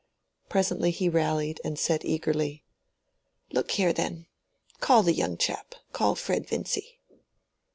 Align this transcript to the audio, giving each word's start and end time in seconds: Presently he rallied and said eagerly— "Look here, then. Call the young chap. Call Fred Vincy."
Presently 0.49 0.89
he 0.89 1.09
rallied 1.09 1.61
and 1.63 1.77
said 1.77 2.03
eagerly— 2.03 2.63
"Look 3.51 3.69
here, 3.69 3.93
then. 3.93 4.25
Call 4.79 5.03
the 5.03 5.13
young 5.13 5.37
chap. 5.37 5.75
Call 5.93 6.15
Fred 6.15 6.47
Vincy." 6.47 6.97